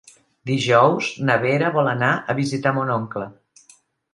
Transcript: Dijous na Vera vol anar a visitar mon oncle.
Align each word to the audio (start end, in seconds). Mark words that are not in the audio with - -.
Dijous 0.51 1.09
na 1.27 1.35
Vera 1.45 1.69
vol 1.77 1.91
anar 1.91 2.09
a 2.33 2.37
visitar 2.41 2.73
mon 2.79 2.91
oncle. 2.99 3.29